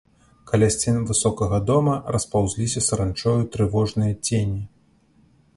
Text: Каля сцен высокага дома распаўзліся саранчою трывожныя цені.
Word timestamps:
Каля 0.51 0.69
сцен 0.75 0.97
высокага 1.09 1.59
дома 1.69 1.93
распаўзліся 2.17 2.85
саранчою 2.89 3.37
трывожныя 3.57 4.13
цені. 4.27 4.61